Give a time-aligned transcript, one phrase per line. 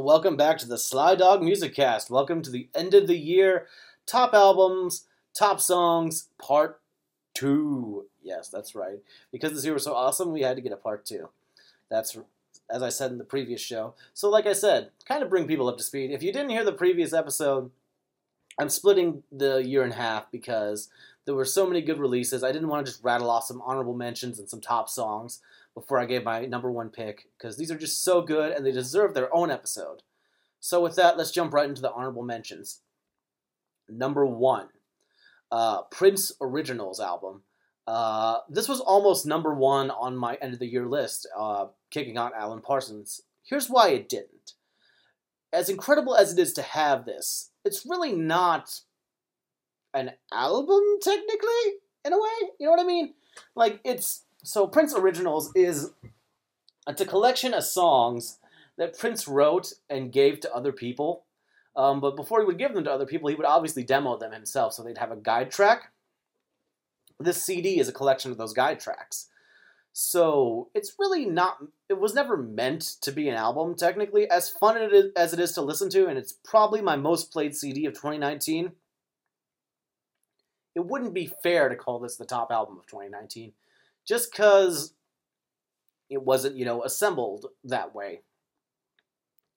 [0.00, 2.08] And welcome back to the Sly Dog Music Cast.
[2.08, 3.66] Welcome to the end of the year
[4.06, 6.80] top albums, top songs, part
[7.34, 8.06] two.
[8.22, 9.00] Yes, that's right.
[9.30, 11.28] Because this year was so awesome, we had to get a part two.
[11.90, 12.16] That's
[12.70, 13.92] as I said in the previous show.
[14.14, 16.12] So, like I said, kind of bring people up to speed.
[16.12, 17.70] If you didn't hear the previous episode,
[18.58, 20.88] I'm splitting the year in half because
[21.26, 22.42] there were so many good releases.
[22.42, 25.40] I didn't want to just rattle off some honorable mentions and some top songs
[25.74, 28.72] before I gave my number one pick because these are just so good and they
[28.72, 30.02] deserve their own episode.
[30.58, 32.80] So, with that, let's jump right into the honorable mentions.
[33.88, 34.68] Number one,
[35.50, 37.42] uh, Prince Originals album.
[37.86, 42.16] Uh, this was almost number one on my end of the year list, uh, kicking
[42.16, 43.22] out Alan Parsons.
[43.42, 44.52] Here's why it didn't.
[45.52, 48.80] As incredible as it is to have this, it's really not
[49.92, 52.50] an album, technically, in a way.
[52.60, 53.14] You know what I mean?
[53.56, 55.92] Like, it's so Prince Originals is
[56.86, 58.38] it's a collection of songs
[58.78, 61.24] that Prince wrote and gave to other people.
[61.76, 64.32] Um, but before he would give them to other people, he would obviously demo them
[64.32, 65.92] himself, so they'd have a guide track.
[67.18, 69.28] This CD is a collection of those guide tracks.
[69.92, 71.58] So it's really not.
[71.88, 74.30] It was never meant to be an album, technically.
[74.30, 74.76] As fun
[75.16, 78.72] as it is to listen to, and it's probably my most played CD of 2019.
[80.74, 83.52] It wouldn't be fair to call this the top album of 2019
[84.06, 84.94] just because
[86.08, 88.20] it wasn't, you know, assembled that way.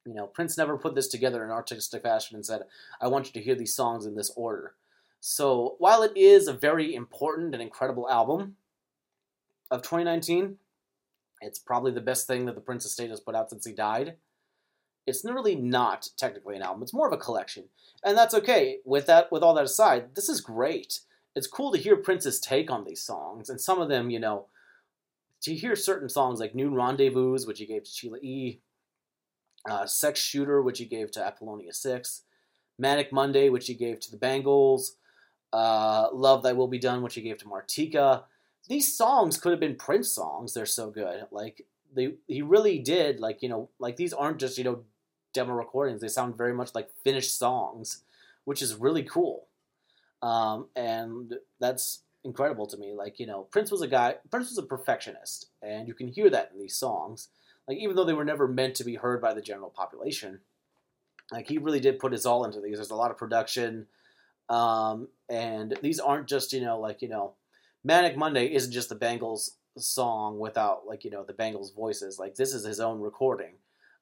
[0.05, 2.63] You know, Prince never put this together in artistic fashion and said,
[3.01, 4.75] I want you to hear these songs in this order.
[5.19, 8.57] So while it is a very important and incredible album
[9.71, 10.57] of 2019,
[11.41, 14.15] it's probably the best thing that the Prince estate has put out since he died.
[15.07, 16.83] It's really not technically an album.
[16.83, 17.65] It's more of a collection.
[18.03, 18.79] And that's okay.
[18.85, 20.99] With that with all that aside, this is great
[21.35, 24.47] it's cool to hear Prince's take on these songs, and some of them, you know,
[25.41, 28.61] to hear certain songs like Noon Rendezvous, which he gave to Sheila E.,
[29.69, 32.21] uh, Sex Shooter, which he gave to Apollonia 6,
[32.77, 34.97] Manic Monday, which he gave to the Bangles,
[35.51, 38.23] uh, Love Thy Will Be Done, which he gave to Martika.
[38.67, 40.53] These songs could have been Prince songs.
[40.53, 41.25] They're so good.
[41.31, 43.19] Like they, he really did.
[43.19, 44.83] Like you know, like these aren't just you know
[45.33, 46.01] demo recordings.
[46.01, 48.03] They sound very much like finished songs,
[48.45, 49.47] which is really cool.
[50.23, 52.93] Um, and that's incredible to me.
[52.93, 56.29] Like, you know, Prince was a guy, Prince was a perfectionist, and you can hear
[56.29, 57.27] that in these songs.
[57.67, 60.39] Like, even though they were never meant to be heard by the general population,
[61.31, 62.77] like, he really did put his all into these.
[62.77, 63.87] There's a lot of production,
[64.49, 67.33] um, and these aren't just, you know, like, you know,
[67.83, 72.17] Manic Monday isn't just the Bangles song without, like, you know, the Bangles voices.
[72.17, 73.55] Like, this is his own recording.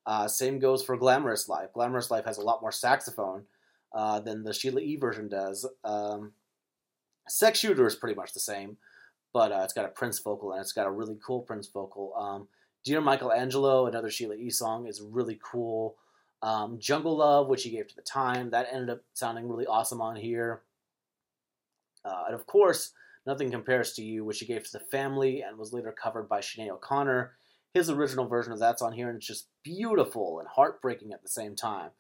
[0.06, 1.74] Uh, same goes for Glamorous Life.
[1.74, 3.46] Glamorous Life has a lot more saxophone
[3.94, 5.68] uh, than the Sheila E version does.
[5.84, 6.34] Um,
[7.28, 8.78] Sex Shooter is pretty much the same,
[9.34, 12.14] but uh, it's got a Prince vocal and it's got a really cool Prince vocal.
[12.16, 12.48] Um,
[12.84, 15.98] Dear Michelangelo, another Sheila E song, is really cool.
[16.42, 20.02] Um, Jungle Love, which he gave to the time, that ended up sounding really awesome
[20.02, 20.62] on here.
[22.04, 22.94] Uh, and of course,
[23.28, 26.40] Nothing Compares to You, which he gave to the family and was later covered by
[26.40, 27.34] Sinead O'Connor.
[27.74, 31.30] His original version of that's on here, and it's just beautiful and heartbreaking at the
[31.30, 31.92] same time.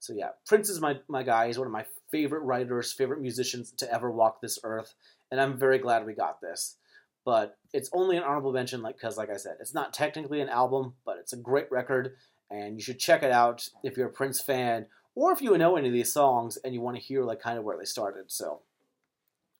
[0.00, 1.46] So yeah, Prince is my, my guy.
[1.46, 4.94] He's one of my favorite writers, favorite musicians to ever walk this earth,
[5.30, 6.76] and I'm very glad we got this.
[7.24, 10.50] But it's only an honorable mention, like because like I said, it's not technically an
[10.50, 12.16] album, but it's a great record,
[12.50, 15.76] and you should check it out if you're a Prince fan, or if you know
[15.76, 18.30] any of these songs and you want to hear like kind of where they started.
[18.30, 18.60] So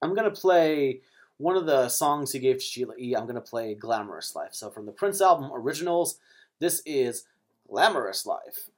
[0.03, 1.01] I'm gonna play
[1.39, 3.15] one of the songs he gave to Sheila E.
[3.17, 6.19] I'm gonna play "Glamorous Life." So from the Prince album Originals,
[6.61, 7.25] this is
[7.69, 8.69] "Glamorous Life."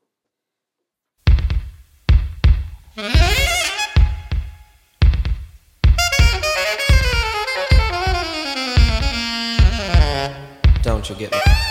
[2.97, 3.05] Don't
[11.11, 11.66] you get me?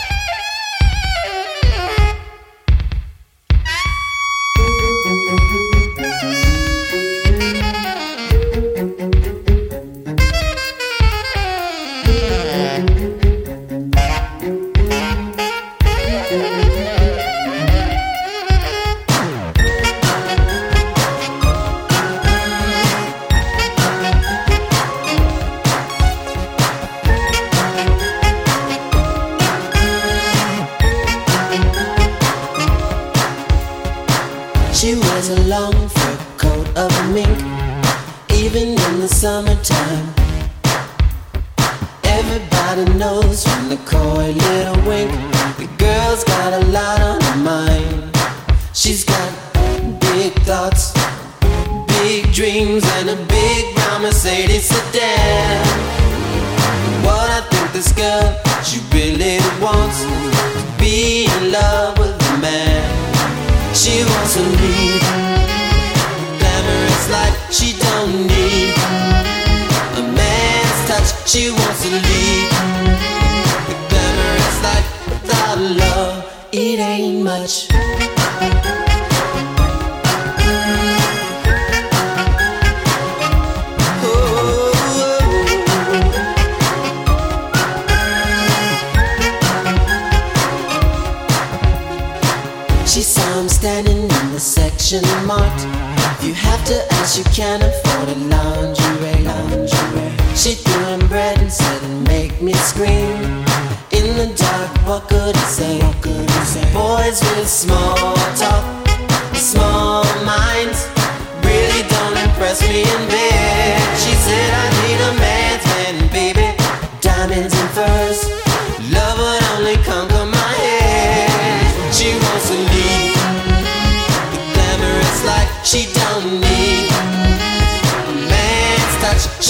[97.17, 100.35] You can't afford a lingerie, lingerie.
[100.35, 103.45] She threw him bread and said, "Make me scream."
[103.91, 105.79] In the dark, what could he say?
[105.79, 106.73] What could he say?
[106.73, 108.65] Boys with small talk,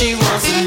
[0.05, 0.64] She wants to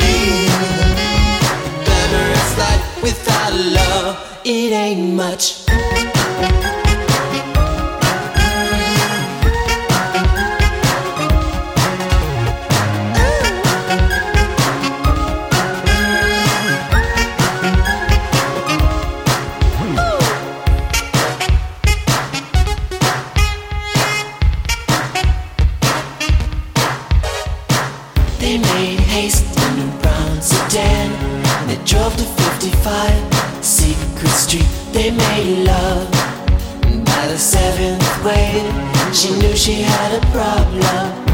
[39.13, 41.29] she knew she had a problem.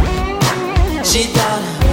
[1.05, 1.83] She thought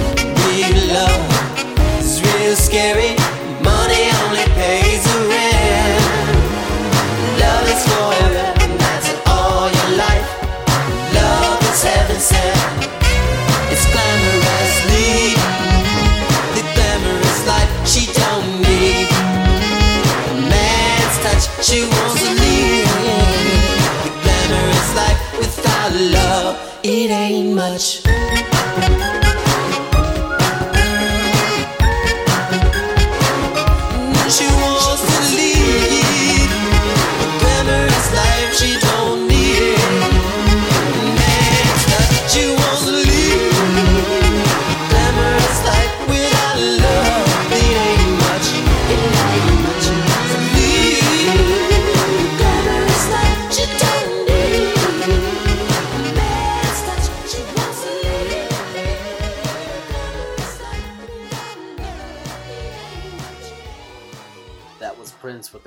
[26.84, 28.51] it ain't much.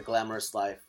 [0.06, 0.82] Glamorous Life.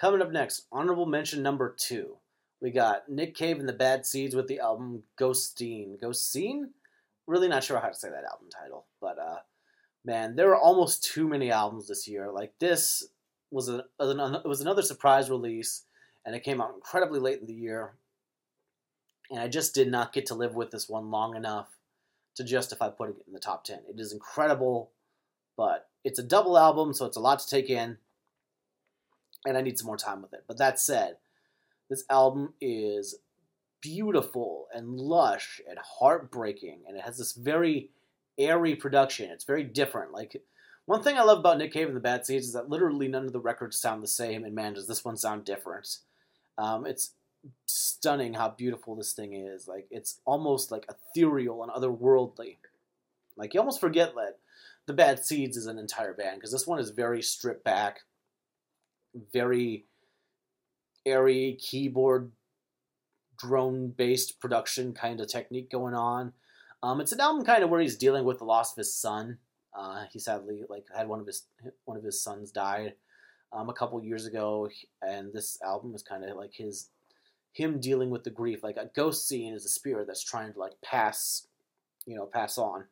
[0.00, 2.16] Coming up next, honorable mention number two.
[2.60, 6.00] We got Nick Cave and the Bad Seeds with the album Ghosteen.
[6.02, 6.70] Ghosteen?
[7.26, 9.38] Really not sure how to say that album title, but uh,
[10.04, 12.30] man, there were almost too many albums this year.
[12.32, 13.06] Like this
[13.50, 15.84] was a it was another surprise release,
[16.24, 17.92] and it came out incredibly late in the year.
[19.30, 21.68] And I just did not get to live with this one long enough
[22.34, 23.80] to justify putting it in the top ten.
[23.88, 24.90] It is incredible,
[25.56, 27.98] but it's a double album, so it's a lot to take in,
[29.46, 30.44] and I need some more time with it.
[30.46, 31.16] But that said,
[31.90, 33.18] this album is
[33.80, 37.90] beautiful and lush and heartbreaking, and it has this very
[38.38, 39.30] airy production.
[39.30, 40.12] It's very different.
[40.12, 40.40] Like
[40.86, 43.26] one thing I love about Nick Cave and the Bad Seeds is that literally none
[43.26, 45.98] of the records sound the same, and man, does this one sound different.
[46.58, 47.14] Um, it's
[47.66, 49.66] stunning how beautiful this thing is.
[49.66, 52.58] Like it's almost like ethereal and otherworldly.
[53.36, 54.38] Like you almost forget that
[54.86, 58.00] the Bad Seeds is an entire band because this one is very stripped back,
[59.32, 59.84] very
[61.04, 62.30] airy keyboard
[63.36, 66.32] drone based production kind of technique going on.
[66.82, 69.38] Um, it's an album kind of where he's dealing with the loss of his son.
[69.74, 71.44] Uh, he sadly like had one of his
[71.84, 72.94] one of his sons died
[73.52, 74.68] um, a couple years ago,
[75.00, 76.88] and this album is kind of like his
[77.52, 78.62] him dealing with the grief.
[78.62, 81.46] Like a ghosteen is a spirit that's trying to like pass,
[82.06, 82.84] you know, pass on.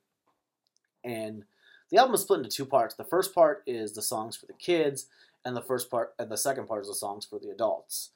[1.04, 1.44] And
[1.90, 2.94] the album is split into two parts.
[2.94, 5.06] The first part is the songs for the kids,
[5.44, 8.11] and the first part, and the second part is the songs for the adults.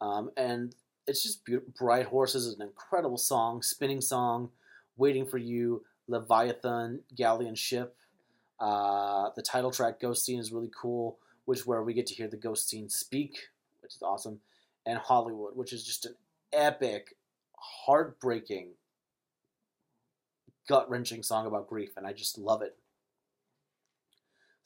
[0.00, 0.74] Um, and
[1.06, 1.72] it's just beautiful.
[1.76, 4.50] Bright Horses is an incredible song, spinning song,
[4.96, 7.94] Waiting for You, Leviathan, Galleon Ship.
[8.60, 12.36] Uh, the title track, Ghosteen, is really cool, which where we get to hear the
[12.36, 13.38] Ghosteen speak,
[13.80, 14.40] which is awesome.
[14.86, 16.14] And Hollywood, which is just an
[16.52, 17.14] epic,
[17.56, 18.70] heartbreaking,
[20.68, 22.76] gut wrenching song about grief, and I just love it.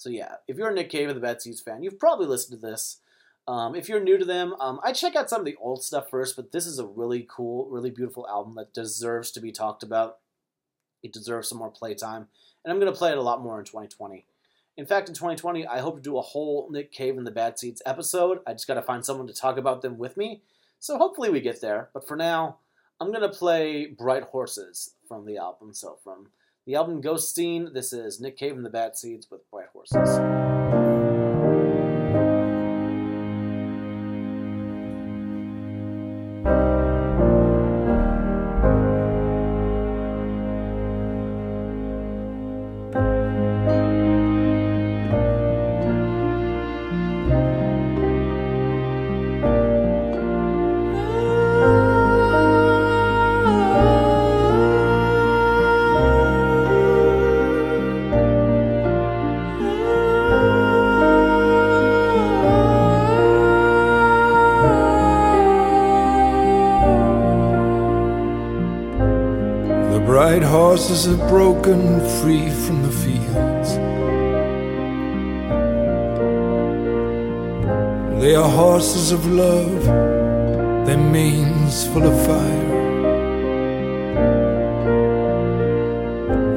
[0.03, 2.61] So yeah, if you're a Nick Cave and the Bad Seeds fan, you've probably listened
[2.61, 2.99] to this.
[3.47, 6.11] Um, if you're new to them, um, I check out some of the old stuff
[6.11, 9.85] first, but this is a really cool, really beautiful album that deserves to be talked
[9.85, 10.19] about.
[11.05, 12.27] It deserves some more playtime,
[12.65, 14.27] and I'm gonna play it a lot more in 2020.
[14.77, 17.59] In fact, in 2020, I hope to do a whole Nick Cave and the Bad
[17.59, 18.41] Seeds episode.
[18.47, 20.41] I just got to find someone to talk about them with me.
[20.79, 21.91] So hopefully we get there.
[21.93, 22.57] But for now,
[22.99, 25.75] I'm going to play Bright Horses from the album.
[25.75, 26.29] So from
[26.67, 30.92] the album Ghosteen, this is Nick Cave and the Bad Seeds with Bright Horses.
[70.83, 73.69] Horses have broken free from the fields.
[78.21, 79.85] They are horses of love,
[80.85, 82.81] their manes full of fire.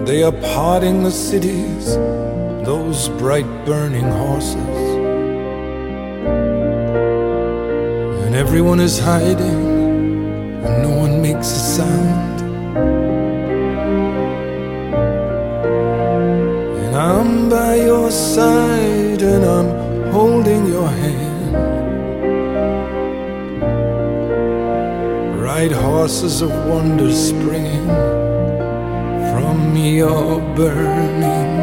[0.06, 1.96] They are parting the cities,
[2.66, 4.78] those bright burning horses.
[8.26, 9.62] And everyone is hiding,
[10.66, 12.35] and no one makes a sound.
[17.50, 21.54] By your side and I'm holding your hand.
[25.38, 27.88] Bright horses of wonder springing
[29.32, 31.55] from your burning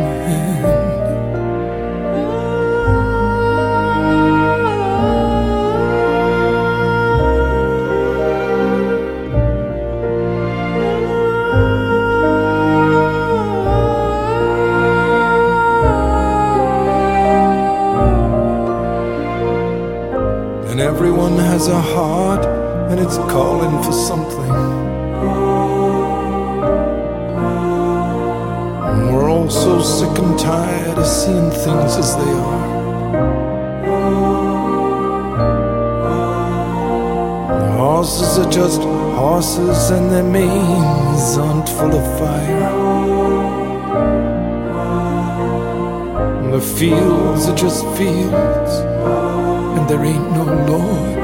[21.53, 22.47] has a heart
[22.91, 24.55] and it's calling for something.
[28.89, 32.69] And we're all so sick and tired of seeing things as they are.
[37.61, 38.81] The horses are just
[39.21, 42.71] horses and their manes aren't full of fire.
[46.51, 48.73] The fields are just fields
[49.77, 51.22] and there ain't no Lord.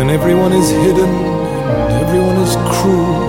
[0.00, 3.20] And everyone is hidden and everyone is cruel.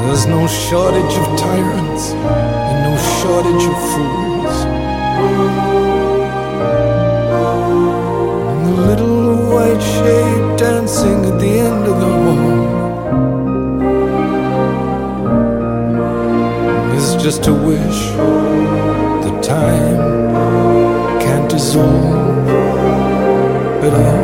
[0.00, 4.56] There's no shortage of tyrants and no shortage of fools.
[8.48, 12.72] And the little white shape dancing at the end of the hall.
[16.96, 18.00] is just a wish
[19.24, 19.91] that time
[21.62, 22.48] dissolve
[23.84, 24.21] at.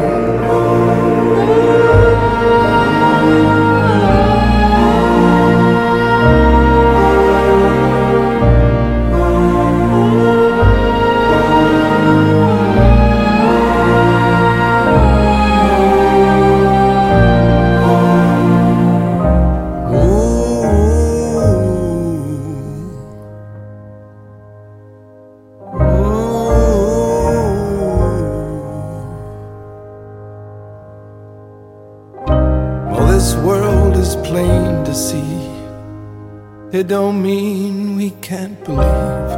[36.89, 39.31] Don't mean we can't believe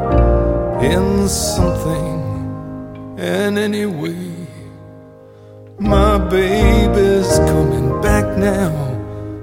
[0.81, 2.21] in something
[3.19, 4.47] in any way.
[5.77, 8.71] My baby's coming back now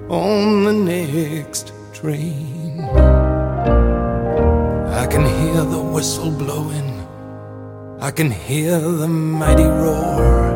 [0.07, 2.79] on the next train.
[5.01, 7.05] I can hear the whistle blowing.
[7.99, 10.47] I can hear the mighty roar.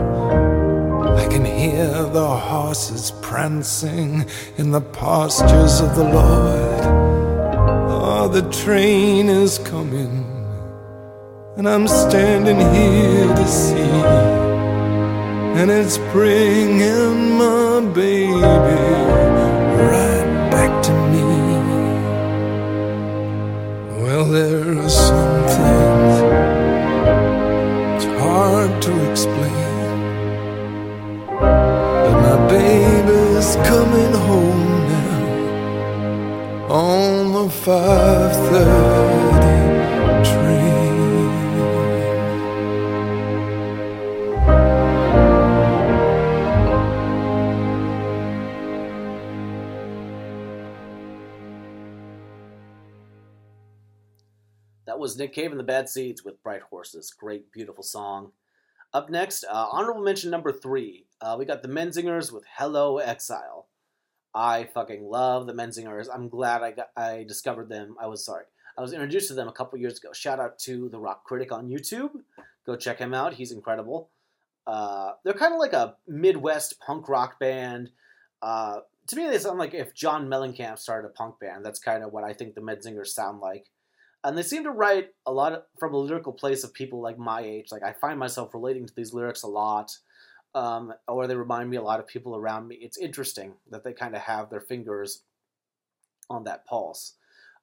[1.18, 4.26] I can hear the horses prancing
[4.58, 7.11] in the pastures of the Lord.
[8.30, 10.24] The train is coming,
[11.58, 13.94] and I'm standing here to see.
[15.60, 18.42] And it's bringing my baby
[19.90, 21.26] right back to me.
[24.02, 26.16] Well, there are some things
[27.96, 29.90] it's hard to explain.
[31.28, 34.51] But my baby's coming home
[37.64, 40.82] 5:30 train.
[54.88, 57.12] That was Nick Cave and the Bad Seeds with Bright Horses.
[57.12, 58.32] Great, beautiful song.
[58.92, 63.61] Up next, uh, honorable mention number three, uh, we got the Menzingers with Hello Exile.
[64.34, 66.08] I fucking love the Menzingers.
[66.14, 67.96] I'm glad I got I discovered them.
[68.00, 68.46] I was sorry.
[68.78, 70.14] I was introduced to them a couple years ago.
[70.14, 72.12] Shout out to the Rock Critic on YouTube.
[72.66, 73.34] Go check him out.
[73.34, 74.10] He's incredible.
[74.66, 77.92] Uh, they're kind of like a Midwest punk rock band.
[78.42, 81.66] Uh, to me, they sound like if John Mellencamp started a punk band.
[81.66, 83.66] That's kind of what I think the Menzingers sound like.
[84.24, 87.18] And they seem to write a lot of, from a lyrical place of people like
[87.18, 87.72] my age.
[87.72, 89.98] Like I find myself relating to these lyrics a lot,
[90.54, 92.76] um, or they remind me a lot of people around me.
[92.76, 95.24] It's interesting that they kind of have their fingers
[96.30, 97.14] on that pulse.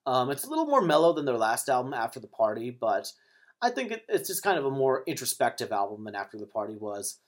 [0.06, 3.12] Um, it's a little more mellow than their last album, After the Party, but
[3.60, 6.76] I think it, it's just kind of a more introspective album than After the Party
[6.76, 7.18] was.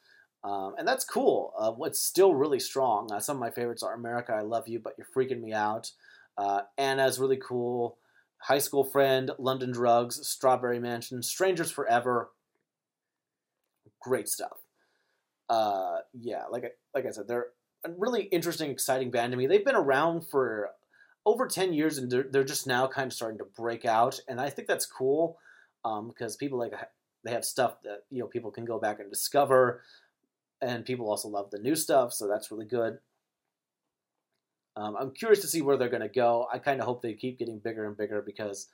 [0.42, 1.52] Um, and that's cool.
[1.58, 3.12] Uh, what's still really strong.
[3.12, 5.90] Uh, some of my favorites are America, I Love You, but You're Freaking Me Out.
[6.38, 7.98] Uh, Anna's really cool.
[8.38, 12.30] High School Friend, London Drugs, Strawberry Mansion, Strangers Forever.
[14.00, 14.60] Great stuff.
[15.50, 17.48] Uh, yeah, like I, like I said, they're
[17.84, 19.46] a really interesting, exciting band to me.
[19.46, 20.70] They've been around for
[21.26, 24.20] over 10 years and they're, they're just now kind of starting to break out.
[24.28, 25.38] And I think that's cool
[25.84, 26.72] um, because people like
[27.24, 29.82] they have stuff that you know people can go back and discover
[30.62, 32.98] and people also love the new stuff so that's really good
[34.76, 36.46] um, I'm curious to see where they're going to go.
[36.52, 38.68] I kind of hope they keep getting bigger and bigger because,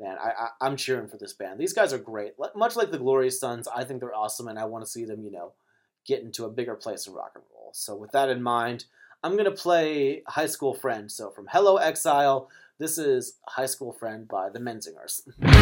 [0.00, 1.58] man, I, I, am cheering for this band.
[1.58, 2.34] These guys are great.
[2.54, 5.22] Much like the Glorious Sons, I think they're awesome, and I want to see them,
[5.24, 5.52] you know,
[6.06, 7.70] get into a bigger place in rock and roll.
[7.72, 8.86] So with that in mind,
[9.22, 11.10] I'm going to play High School Friend.
[11.10, 15.22] So from Hello Exile, this is High School Friend by the Menzingers.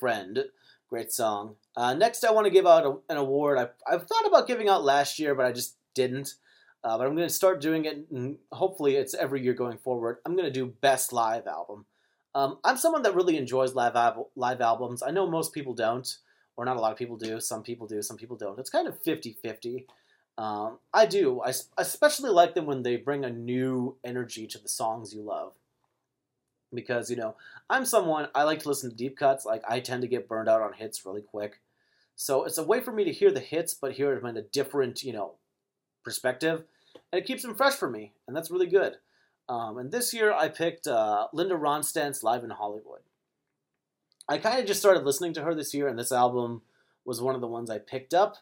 [0.00, 0.46] Friend.
[0.88, 1.56] Great song.
[1.76, 4.68] Uh, next, I want to give out a, an award I, I've thought about giving
[4.68, 6.34] out last year, but I just didn't.
[6.82, 10.16] Uh, but I'm going to start doing it, and hopefully, it's every year going forward.
[10.24, 11.84] I'm going to do Best Live Album.
[12.34, 15.02] Um, I'm someone that really enjoys live, al- live albums.
[15.02, 16.16] I know most people don't,
[16.56, 17.38] or not a lot of people do.
[17.38, 18.58] Some people do, some people don't.
[18.58, 19.86] It's kind of 50 50.
[20.38, 21.42] Um, I do.
[21.42, 25.52] I especially like them when they bring a new energy to the songs you love
[26.72, 27.36] because you know
[27.68, 29.44] I'm someone I like to listen to deep cuts.
[29.44, 31.60] Like I tend to get burned out on hits really quick,
[32.16, 34.42] so it's a way for me to hear the hits, but hear them in a
[34.42, 35.34] different you know
[36.04, 36.64] perspective,
[37.12, 38.96] and it keeps them fresh for me, and that's really good.
[39.48, 43.00] Um, and this year I picked uh, Linda Ronstadt's Live in Hollywood.
[44.28, 46.62] I kind of just started listening to her this year, and this album
[47.04, 48.36] was one of the ones I picked up,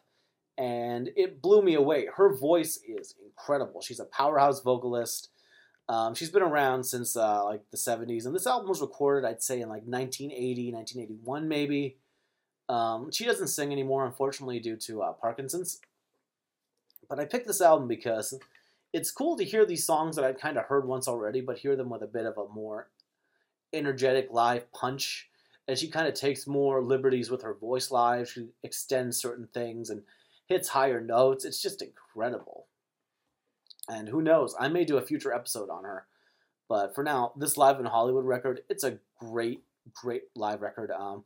[0.55, 2.07] and it blew me away.
[2.15, 3.81] Her voice is incredible.
[3.81, 5.29] She's a powerhouse vocalist.
[5.89, 9.41] Um, she's been around since uh, like the 70s, and this album was recorded, I'd
[9.41, 11.97] say, in like 1980, 1981, maybe.
[12.69, 15.81] Um, she doesn't sing anymore, unfortunately, due to uh, Parkinson's.
[17.09, 18.35] But I picked this album because
[18.93, 21.75] it's cool to hear these songs that I'd kind of heard once already, but hear
[21.75, 22.89] them with a bit of a more
[23.73, 25.27] energetic live punch.
[25.67, 28.29] And she kind of takes more liberties with her voice live.
[28.29, 30.03] She extends certain things and
[30.47, 31.45] hits higher notes.
[31.45, 32.67] It's just incredible.
[33.89, 34.55] And who knows?
[34.59, 36.05] I may do a future episode on her.
[36.69, 40.91] But for now, this live in Hollywood record, it's a great, great live record.
[40.91, 41.23] Um,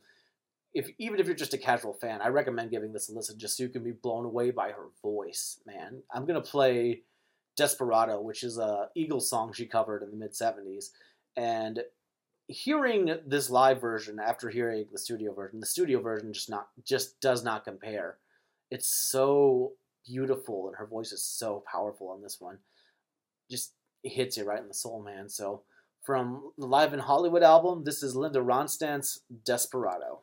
[0.72, 3.56] if even if you're just a casual fan, I recommend giving this a listen just
[3.56, 6.02] so you can be blown away by her voice, man.
[6.12, 7.02] I'm gonna play
[7.56, 10.90] Desperado, which is a Eagles song she covered in the mid '70s,
[11.36, 11.84] and
[12.48, 17.20] hearing this live version after hearing the studio version, the studio version just not just
[17.20, 18.16] does not compare.
[18.70, 19.74] It's so
[20.06, 22.58] beautiful, and her voice is so powerful on this one.
[23.50, 25.28] Just hits you right in the soul, man.
[25.28, 25.62] So,
[26.04, 30.20] from the Live in Hollywood album, this is Linda Ronstadt's Desperado.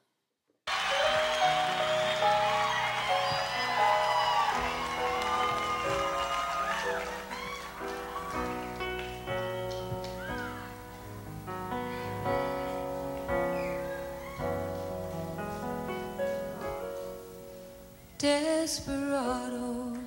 [18.22, 19.98] Desperado,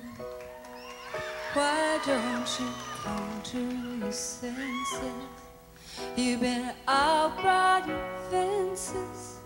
[1.53, 2.69] why don't you
[3.03, 3.59] come to
[3.99, 5.11] your senses?
[6.15, 7.99] You've been out riding
[8.31, 9.39] fences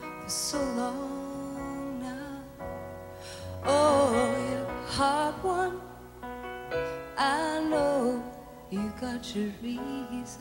[0.00, 2.66] for so long now.
[3.64, 4.12] Oh,
[4.48, 5.80] you're a hard one.
[7.18, 8.22] I know
[8.70, 10.38] you got your reasons.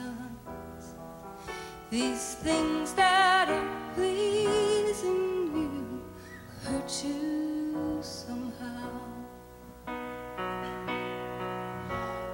[1.90, 5.31] These things that are pleasing
[6.64, 8.90] hurt you somehow.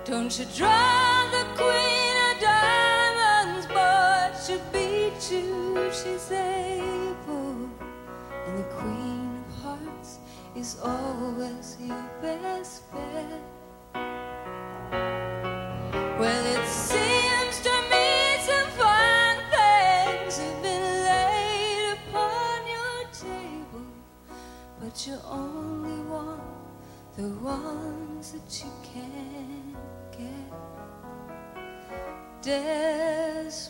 [0.06, 7.70] Don't you drive the queen of diamonds, but she beat you, she's able.
[8.48, 10.20] And the queen of hearts
[10.56, 13.57] is always your best bet.
[24.98, 26.42] But you only want
[27.16, 29.76] the ones that you can
[30.12, 30.52] get.
[32.42, 33.62] Desperado.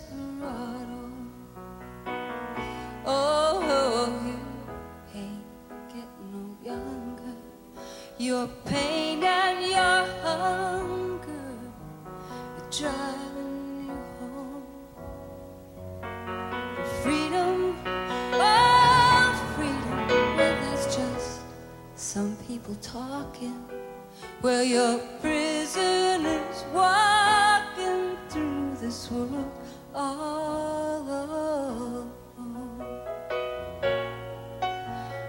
[3.05, 3.59] Oh,
[4.23, 4.39] you
[5.19, 5.43] ain't
[5.89, 7.35] getting no younger.
[8.17, 11.59] Your pain and your hunger
[12.55, 13.06] are
[22.67, 23.63] people talking.
[24.41, 29.51] Well, you're prisoners walking through this world
[29.95, 32.11] all alone.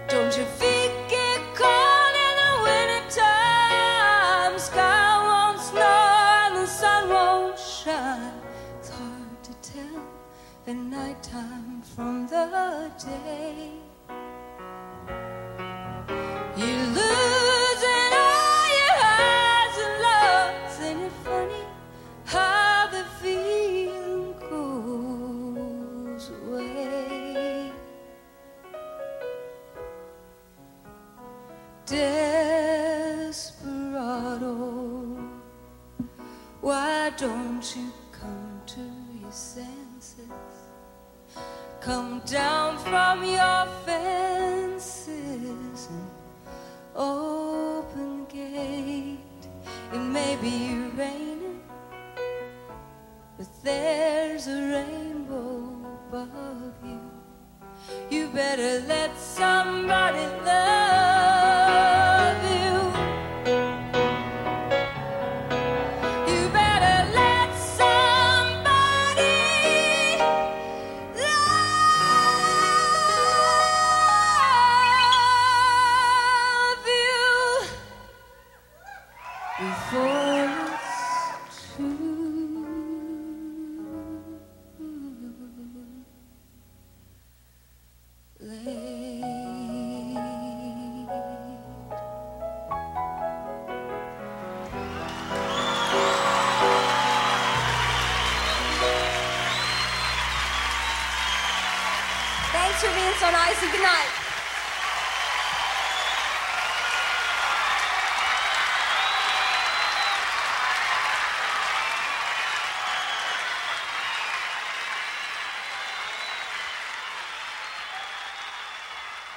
[0.09, 4.59] Don't your feet get cold in the wintertime?
[4.59, 8.41] Sky won't snow and the sun won't shine.
[8.79, 10.03] It's hard to tell
[10.65, 13.88] the nighttime from the day.
[37.19, 38.79] Don't you come to
[39.21, 40.23] your senses?
[41.81, 45.09] Come down from your fences
[45.89, 46.07] and
[46.95, 49.17] open gate.
[49.91, 51.59] It may be raining,
[53.37, 55.75] but there's a rainbow
[56.07, 57.01] above you.
[58.09, 58.98] You better let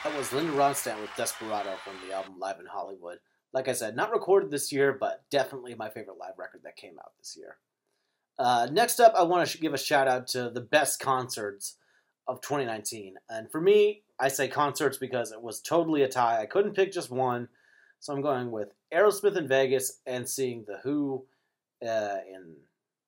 [0.04, 3.18] That was Linda Ronstadt with Desperado from the album Live in Hollywood.
[3.52, 6.98] Like I said, not recorded this year, but definitely my favorite live record that came
[6.98, 7.58] out this year.
[8.36, 11.76] Uh, next up, I want to give a shout out to the best concerts
[12.26, 13.14] of 2019.
[13.30, 16.40] And for me, I say concerts because it was totally a tie.
[16.42, 17.48] I couldn't pick just one.
[18.00, 21.26] So I'm going with Aerosmith in Vegas and seeing The Who
[21.80, 22.56] uh, in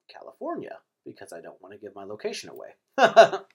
[0.09, 2.69] California because I don't want to give my location away.
[2.97, 3.49] but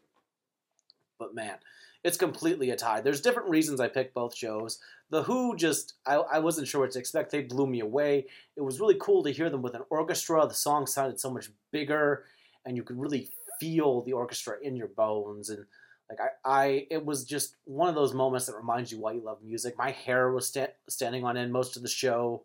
[1.34, 1.56] man,
[2.04, 3.02] it's completely a tie.
[3.02, 4.80] There's different reasons I picked both shows.
[5.10, 7.32] The Who just, I, I wasn't sure what to expect.
[7.32, 8.26] They blew me away.
[8.56, 10.48] It was really cool to hear them with an orchestra.
[10.48, 12.24] The song sounded so much bigger,
[12.66, 15.50] and you could really feel the orchestra in your bones.
[15.50, 15.66] And
[16.10, 19.22] like I, I it was just one of those moments that reminds you why you
[19.22, 19.78] love music.
[19.78, 22.44] My hair was sta- standing on end most of the show.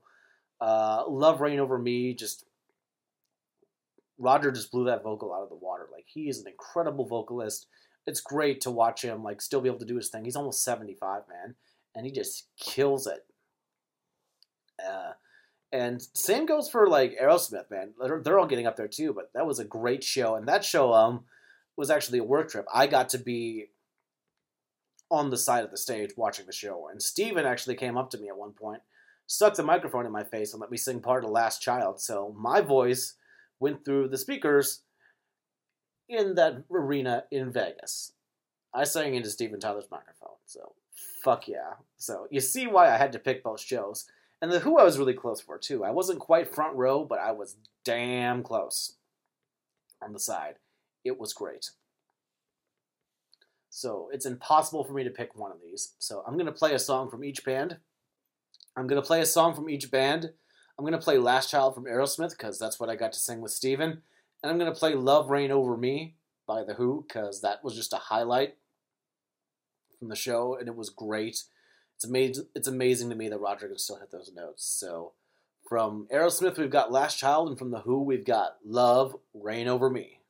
[0.61, 2.14] Uh, love Reign Over Me.
[2.14, 2.45] Just
[4.19, 5.87] Roger just blew that vocal out of the water.
[5.93, 7.67] Like he is an incredible vocalist
[8.07, 10.25] it's great to watch him like still be able to do his thing.
[10.25, 11.55] He's almost 75, man,
[11.95, 13.25] and he just kills it.
[14.85, 15.12] Uh,
[15.73, 17.95] and same goes for like Aerosmith, man.
[18.01, 20.64] They're, they're all getting up there too, but that was a great show, and that
[20.64, 21.25] show um
[21.77, 22.67] was actually a work trip.
[22.73, 23.67] I got to be
[25.11, 28.19] on the side of the stage watching the show, and Steven actually came up to
[28.19, 28.83] me at one point,
[29.27, 32.01] stuck the microphone in my face, and let me sing part of Last Child.
[32.01, 33.14] So my voice
[33.59, 34.83] went through the speakers
[36.09, 38.12] in that arena in Vegas.
[38.73, 40.75] I sang into Steven Tyler's microphone, so
[41.23, 41.75] fuck yeah.
[41.97, 44.07] So you see why I had to pick both shows.
[44.43, 45.85] And the Who I was really close for too.
[45.85, 48.97] I wasn't quite front row, but I was damn close
[50.03, 50.57] on the side.
[51.05, 51.71] It was great.
[53.71, 55.95] So it's impossible for me to pick one of these.
[55.99, 57.79] So I'm to play a song from each band.
[58.77, 60.31] I'm to play a song from each band.
[60.79, 63.53] I'm to play Last Child from Aerosmith because that's what I got to sing with
[63.53, 64.03] Steven.
[64.44, 67.74] And I'm going to play Love Reign Over Me by The Who because that was
[67.74, 68.57] just a highlight
[69.98, 71.44] from the show and it was great.
[71.96, 74.62] It's amazing, it's amazing to me that Roger can still hit those notes.
[74.66, 75.12] So
[75.66, 79.88] from Aerosmith, we've got Last Child, and from The Who, we've got Love Reign Over
[79.88, 80.20] Me.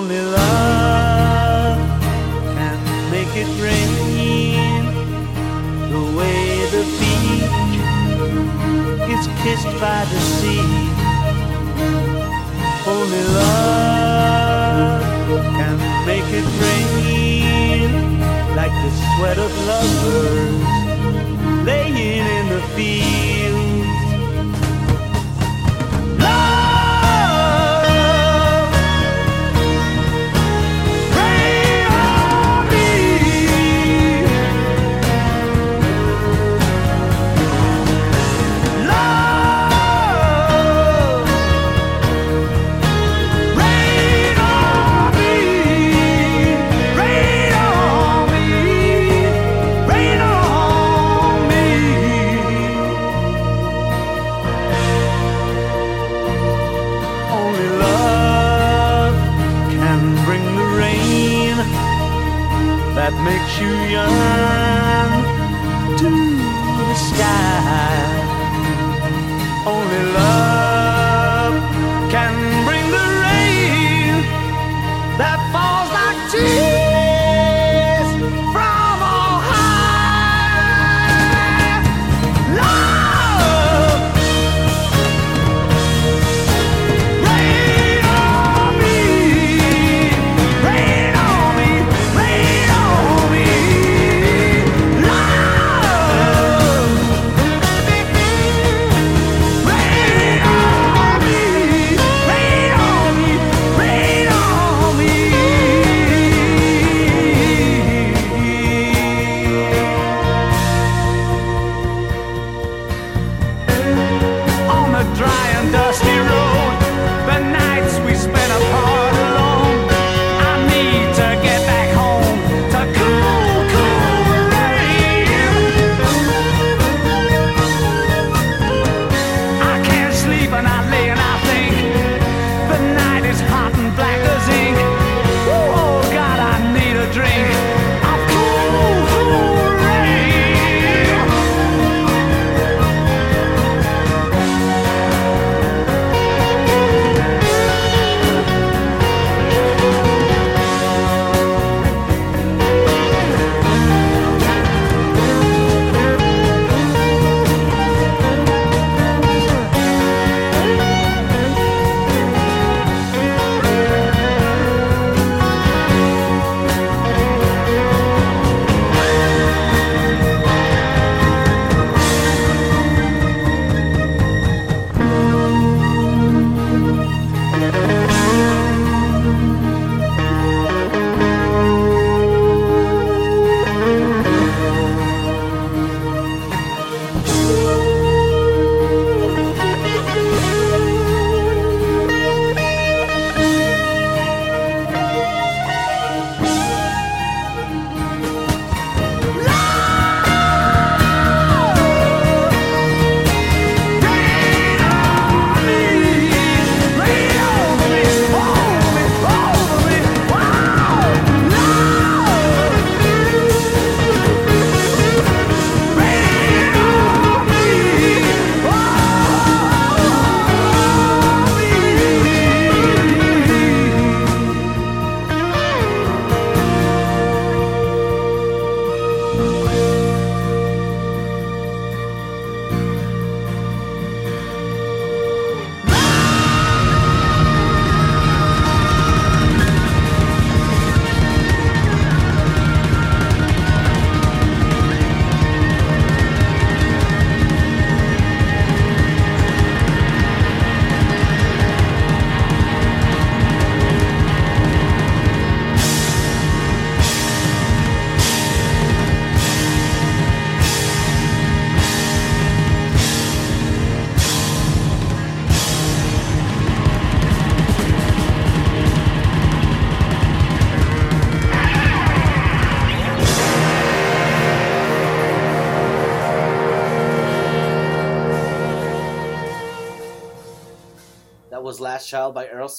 [0.00, 0.39] Only love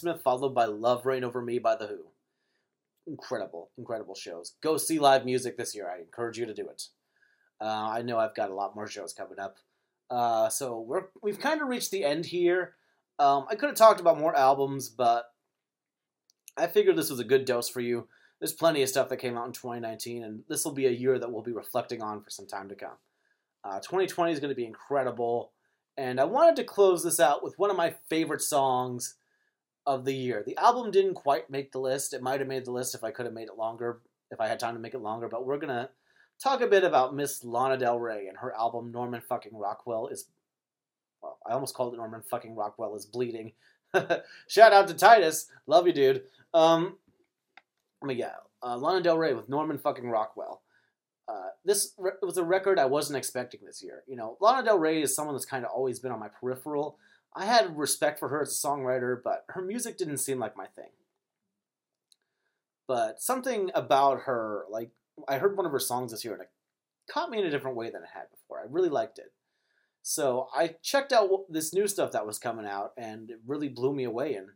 [0.02, 2.06] Aerosmith, followed by Love Reign Over Me by The Who.
[3.08, 4.54] Incredible, incredible shows.
[4.62, 5.90] Go see live music this year.
[5.90, 6.84] I encourage you to do it.
[7.60, 9.58] Uh, I know I've got a lot more shows coming up.
[10.10, 12.76] Uh, so we're we've kind of reached the end here.
[13.18, 15.26] Um, I could have talked about more albums, but
[16.58, 18.08] I figured this was a good dose for you.
[18.40, 21.20] There's plenty of stuff that came out in 2019, and this will be a year
[21.20, 22.98] that we'll be reflecting on for some time to come.
[23.64, 25.52] Uh, 2020 is going to be incredible,
[25.96, 29.16] and I wanted to close this out with one of my favorite songs
[29.86, 30.44] of the year.
[30.46, 32.14] The album didn't quite make the list.
[32.14, 34.48] It might have made the list if I could have made it longer, if I
[34.48, 35.90] had time to make it longer, but we're going to
[36.42, 40.26] talk a bit about Miss Lana Del Rey and her album Norman fucking Rockwell is
[41.22, 43.52] well, I almost called it Norman fucking Rockwell is bleeding.
[44.48, 45.48] Shout out to Titus.
[45.68, 46.24] Love you, dude.
[46.54, 46.98] Um,
[48.04, 50.62] mean, yeah, uh, Lana Del Rey with Norman fucking Rockwell.
[51.28, 54.04] Uh, this re- was a record I wasn't expecting this year.
[54.08, 56.98] You know, Lana Del Rey is someone that's kind of always been on my peripheral.
[57.36, 60.66] I had respect for her as a songwriter, but her music didn't seem like my
[60.66, 60.90] thing.
[62.88, 64.92] But something about her, like,
[65.28, 66.50] I heard one of her songs this year and it
[67.10, 68.60] caught me in a different way than it had before.
[68.60, 69.32] I really liked it.
[70.02, 73.94] So I checked out this new stuff that was coming out, and it really blew
[73.94, 74.36] me away.
[74.36, 74.48] And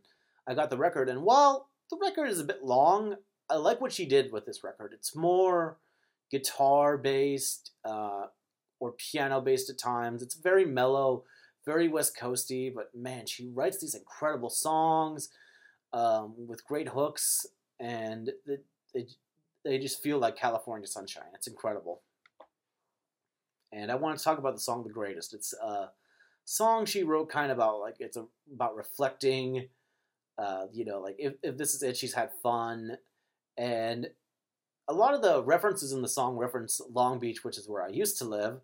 [0.46, 3.16] I got the record, and while the record is a bit long,
[3.48, 4.92] I like what she did with this record.
[4.92, 5.78] It's more
[6.30, 8.26] guitar based uh,
[8.80, 10.20] or piano based at times.
[10.20, 11.24] It's very mellow,
[11.66, 15.28] very West Coasty, but man, she writes these incredible songs
[15.92, 17.44] um, with great hooks,
[17.80, 18.30] and
[18.94, 19.06] they,
[19.64, 21.24] they, just feel like California sunshine.
[21.34, 22.02] It's incredible.
[23.72, 25.90] And I want to talk about the song "The Greatest." It's a
[26.44, 29.68] song she wrote kind of about like it's a, about reflecting.
[30.38, 32.98] Uh, you know, like if, if this is it, she's had fun,
[33.56, 34.08] and
[34.88, 37.88] a lot of the references in the song reference Long Beach, which is where I
[37.88, 38.60] used to live.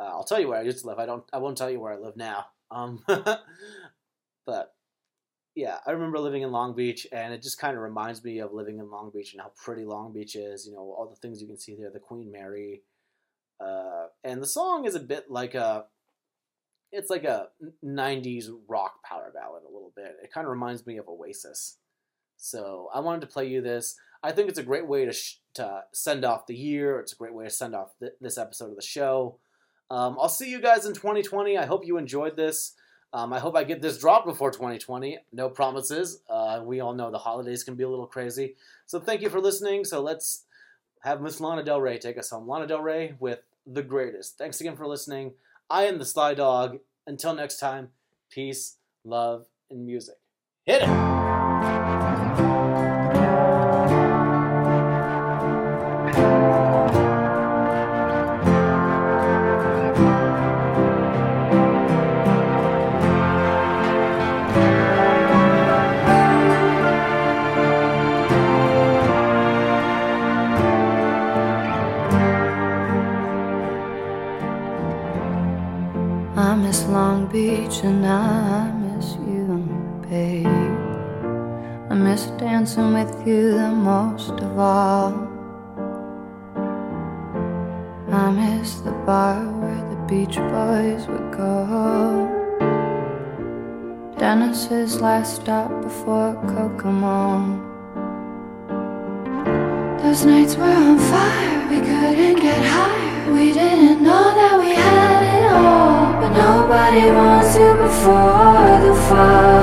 [0.00, 0.98] Uh, I'll tell you where I used to live.
[0.98, 1.24] I don't.
[1.32, 2.46] I won't tell you where I live now.
[2.70, 3.04] Um,
[4.46, 4.74] but
[5.54, 8.54] yeah, I remember living in Long Beach, and it just kind of reminds me of
[8.54, 10.66] living in Long Beach and how pretty Long Beach is.
[10.66, 12.82] You know, all the things you can see there, the Queen Mary,
[13.60, 15.84] uh, and the song is a bit like a.
[16.92, 17.48] It's like a
[17.84, 20.16] '90s rock power ballad a little bit.
[20.24, 21.76] It kind of reminds me of Oasis.
[22.38, 23.96] So I wanted to play you this.
[24.22, 26.98] I think it's a great way to sh- to send off the year.
[27.00, 29.38] It's a great way to send off th- this episode of the show.
[29.90, 31.58] Um, I'll see you guys in 2020.
[31.58, 32.74] I hope you enjoyed this.
[33.12, 35.18] Um, I hope I get this dropped before 2020.
[35.32, 36.22] No promises.
[36.28, 38.54] Uh, we all know the holidays can be a little crazy.
[38.86, 39.84] So thank you for listening.
[39.84, 40.44] So let's
[41.00, 42.46] have Miss Lana Del Rey take us home.
[42.46, 44.38] Lana Del Rey with The Greatest.
[44.38, 45.32] Thanks again for listening.
[45.68, 46.78] I am the Sly Dog.
[47.06, 47.88] Until next time,
[48.30, 50.16] peace, love, and music.
[50.64, 51.19] Hit it!
[77.32, 79.64] Beach and I miss you,
[80.02, 80.48] babe.
[81.88, 85.12] I miss dancing with you the most of all.
[88.10, 92.26] I miss the bar where the Beach Boys would go.
[94.18, 97.46] Dennis's last stop before Kokomo.
[100.02, 103.09] Those nights were on fire, we couldn't get higher.
[103.32, 106.20] We didn't know that we had it all.
[106.20, 109.60] But nobody wants you before the fall.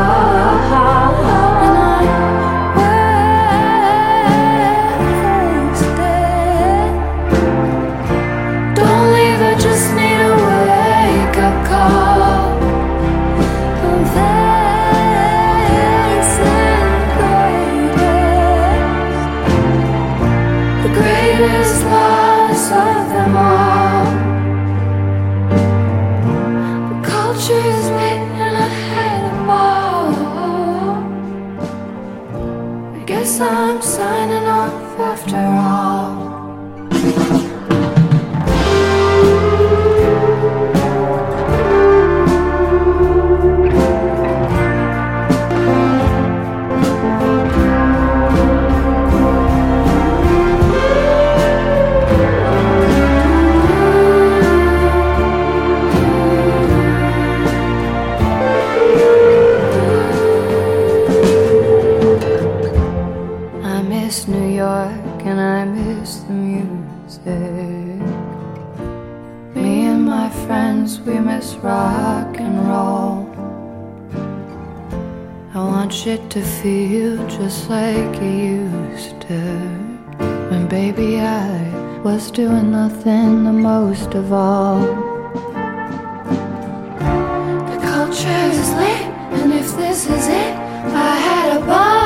[33.39, 35.96] I'm signing off after all.
[64.17, 67.27] Miss New York and I miss the music.
[69.55, 73.27] Me and my friends, we miss rock and roll.
[75.53, 79.41] I want shit to feel just like it used to.
[80.49, 84.79] When baby I was doing nothing the most of all.
[87.69, 89.05] The culture is lit,
[89.39, 91.96] and if this is it, I had a ball.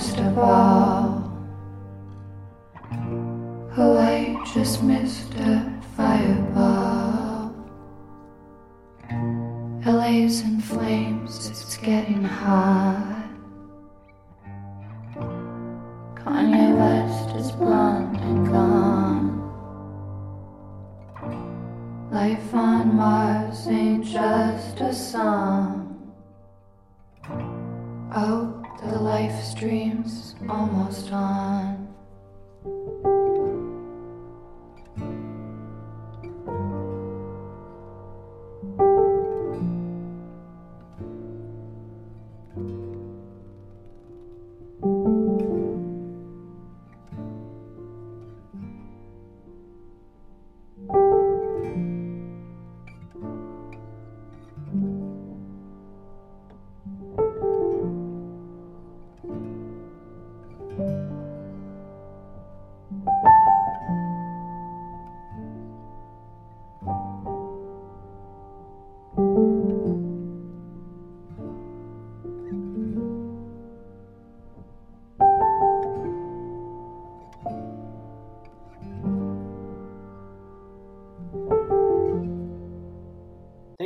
[0.00, 1.30] Most of all.
[3.76, 7.54] Oh, I just missed a fireball.
[9.84, 13.09] LA's in flames, it's getting hot.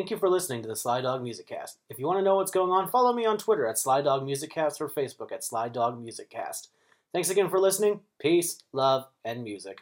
[0.04, 1.78] Thank you for listening to the Sly Dog Music Cast.
[1.88, 4.22] If you want to know what's going on, follow me on Twitter at Sly Dog
[4.22, 6.68] Music Cast or Facebook at Sly Dog Music Cast.
[7.14, 8.00] Thanks again for listening.
[8.18, 9.78] Peace, love, and music.